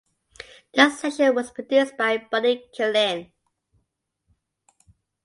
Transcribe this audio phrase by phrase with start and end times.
[0.73, 3.31] The session was produced by Buddy Killen.